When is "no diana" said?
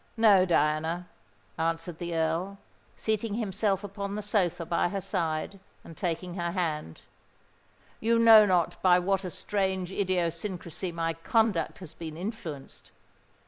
0.17-1.07